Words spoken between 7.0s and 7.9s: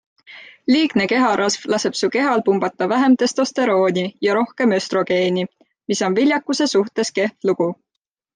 kehv lugu.